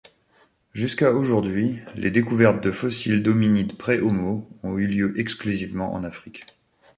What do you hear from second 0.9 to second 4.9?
aujourd'hui, les découvertes de fossiles d'hominines pré-Homo ont eu